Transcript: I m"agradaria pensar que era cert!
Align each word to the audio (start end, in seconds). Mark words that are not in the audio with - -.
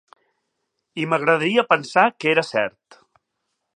I 1.01 1.03
m"agradaria 1.09 1.65
pensar 1.73 2.07
que 2.21 2.33
era 2.33 2.47
cert! 2.49 2.99